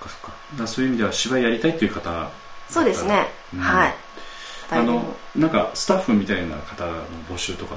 [0.00, 0.32] そっかそっか。
[0.56, 2.30] だそういう意味では芝居やりたいっていう方
[2.68, 3.60] そうですね、うん。
[3.60, 3.94] はい。
[4.70, 5.02] あの
[5.34, 7.74] なんかスタッフみたいな方の募集とか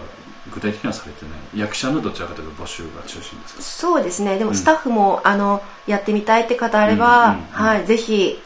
[0.54, 1.60] 具体的にはされてない？
[1.60, 3.62] 役者のどちらかというと募集が中心ですか？
[3.64, 4.38] そうですね。
[4.38, 7.46] でうんもスタッフも、あのやってみたいって方あれば、うんうんうん。
[7.48, 8.40] はいぜひ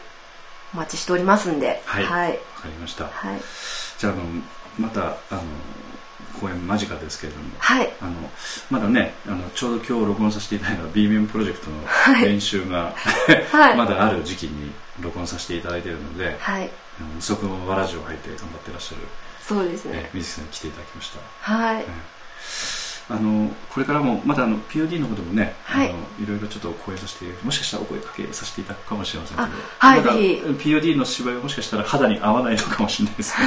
[0.74, 1.82] お待ちしておりますんで。
[1.84, 2.04] はい。
[2.04, 3.04] はい、わかりました。
[3.04, 3.40] はい。
[3.98, 4.22] じゃああの
[4.78, 5.42] またあの
[6.40, 7.50] 公演間近ですけれども。
[7.58, 7.92] はい。
[8.00, 8.12] あの
[8.70, 12.24] まだねあのちょうど今日録音させていただいた B 面プロジェクトのはい。
[12.26, 12.94] 練習が、
[13.52, 13.76] はい。
[13.76, 16.70] まだある時期に録音させていただいているので、はい。
[17.00, 19.02] あの二足のわらじを履いて頑張ってらっしゃる、
[19.40, 19.92] そうですね。
[19.94, 21.52] え水木さんに来ていただきました。
[21.52, 21.84] はい
[23.10, 25.88] あのこれからもまだあの POD の方でもね、はい。
[25.88, 29.48] あのいろいろちょっと講演させてもしかしたらお声かけさせていただくかもしれませんけど。
[29.48, 30.00] あはい。
[30.00, 33.34] まだ POD の芝居はもしかしたら肌に合わないのかもしれないです。
[33.40, 33.46] ね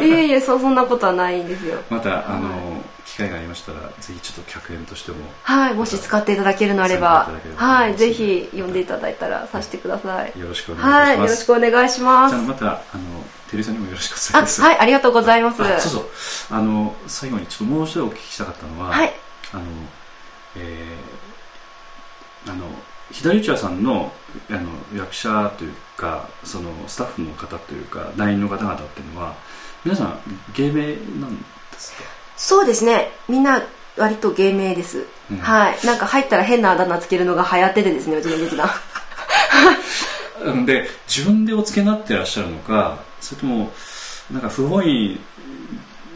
[0.06, 1.82] いえいえそそんなことはないんですよ。
[1.90, 2.82] またあの
[3.24, 10.38] 機会がありましたらぜひちょっと客演としてもはいもし使っていただけるのあればはいぜひ呼んでいただいたらさせてください。
[10.38, 12.34] よろしくお願いします、はいよろしくお願いします。
[12.34, 12.80] じゃあまたあの
[13.50, 14.62] テリーさんにもよろしくお願いあします。
[14.62, 15.62] はいありがとうございます。
[15.62, 16.58] あそうそう。
[16.58, 19.12] あの最後にちょっともう一度お聞きしたかったのは、はい。
[19.52, 19.62] あの
[20.56, 22.64] えーあの
[23.12, 24.12] 左内輪さんの
[24.48, 29.34] あの役者というかそのスタッフの方というか団員の方々っていうのは
[29.84, 30.20] 皆さん
[30.54, 30.86] 芸名
[31.20, 31.44] なんで
[31.76, 32.04] すか？
[32.40, 33.10] そうですね。
[33.28, 33.62] みんな
[33.98, 35.36] 割と芸名です、うん。
[35.36, 35.86] はい。
[35.86, 38.66] なんか入ったら変なあだ名つけるのが流行っててですねうちの劇団。
[40.42, 43.70] うんで自分でお付けになってらっしゃるのかそれとも
[44.32, 45.20] なんか不本意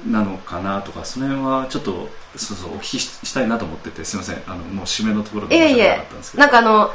[0.08, 4.42] なのかなとかその辺はちょっとそうそうお聞きししたいなと思っててすいません。
[4.46, 6.40] あのもう締めのところいで申し訳なえいえかったんですけど。
[6.40, 6.90] なんかあの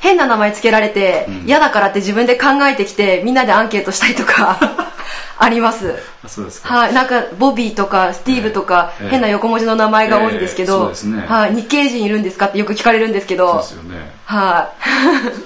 [0.00, 1.34] 変な名前つけられてうん。
[1.46, 4.58] 嫌、だからって自分で考えてきてみんなでアンケートしたりとか
[5.38, 5.94] あります。
[6.24, 6.74] あそうですか。
[6.74, 9.08] はいなんかボビーとかスティーブとか、ええ。
[9.10, 11.24] 変な横文字の名前が多いんですけど、ですね。
[11.26, 14.10] はい、日系人いるんですかってよく聞かれるんですけそうどですよね。
[14.26, 14.70] は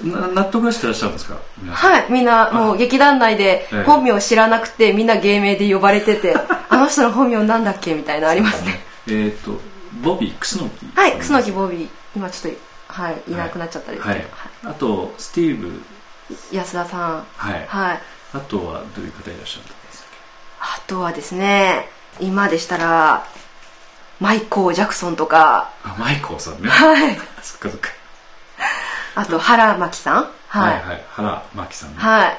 [0.03, 0.07] い。
[0.07, 1.35] な納得はしてらっしゃるんですか？
[1.71, 3.83] はい、みんなもう劇団内でええ。
[3.83, 6.35] 本名を知らなくてみんな芸名で呼ばれてて
[6.69, 7.93] あの人の本名なんだっけ？
[7.93, 8.79] みたいなのありますね。
[9.09, 9.59] えっ、と
[10.01, 11.87] ボビー楠木はい楠木ボビー。
[12.15, 12.59] 今ちょっと
[12.95, 14.25] はいいなくなっちゃったんですはい。
[14.63, 15.67] あとスティーブ。
[15.67, 15.77] はい
[16.51, 17.25] 安田さん。
[17.35, 17.65] はい。
[17.67, 18.01] はい。
[18.33, 20.07] あとはどういう方いらっしゃるんですか？
[20.59, 21.87] あとはですね
[22.19, 23.27] 今でしたら
[24.19, 25.71] マイコー・ジャクソンとか。
[25.83, 26.69] あマイコーさんね。
[26.69, 27.15] はい。
[27.43, 27.89] そっかそっか。
[29.15, 30.29] あと原真紀さん。
[30.47, 31.03] はい、はいはい。
[31.09, 31.95] 原真紀さんね。
[31.97, 32.37] はい。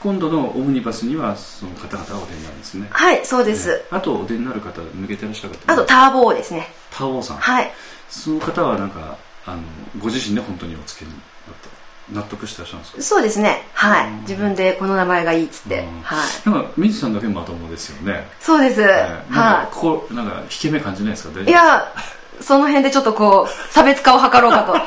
[0.00, 2.88] 今度のオムニバスにはその方々がお出になるんですね。
[2.90, 6.72] はい、そうです、ええあとお出になる方抜けてらっしゃる方あとターボーですね。
[6.90, 7.36] タオさん。
[7.36, 7.70] はい。
[8.08, 9.16] その方はなんか
[9.46, 9.62] あの
[9.98, 11.20] ご自身で本当にお付けになっ
[11.62, 11.68] た
[12.12, 13.02] 納得してらっしゃるんですか？
[13.02, 13.62] そうですね。
[13.74, 14.08] はい。
[14.08, 14.20] うん。
[14.22, 15.80] 自分でこの名前がいいっつって。
[15.80, 16.00] うん。
[16.02, 16.16] は
[16.46, 16.50] い。
[16.50, 18.26] なんか水木さんだけまともですよね。
[18.40, 18.80] そうです。
[18.80, 21.30] はいなんかはここなんか引け目感じないですか？
[21.30, 21.92] 大丈夫いいや
[22.40, 24.74] その辺でちょっとこう差別化を図ろうかと。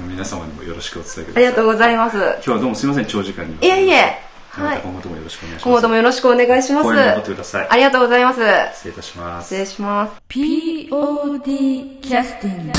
[0.00, 1.44] 皆様にもよろしくお伝えください。
[1.46, 2.16] ありがとうございます。
[2.16, 4.18] 今日はどうもすみません長時間にいえいえ
[4.60, 4.80] はい。
[4.80, 5.64] 今後ともよろしくお願いします。
[5.64, 6.84] 今後ともよろしくお願いします。
[6.84, 7.68] 公演頑張ってください。
[7.70, 8.40] ありがとうございます。
[8.74, 9.48] 失礼いたします。
[9.48, 10.22] 失礼します。
[10.28, 12.72] POD キャスティング